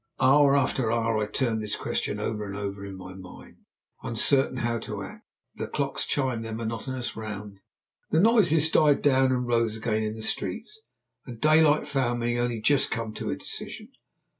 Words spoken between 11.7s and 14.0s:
found me only just come to a decision.